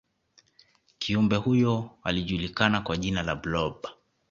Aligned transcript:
kiumbe 0.99 1.35
huyo 1.35 1.89
alijulikana 2.03 2.81
kwa 2.81 2.97
jina 2.97 3.23
la 3.23 3.35
blob 3.35 3.85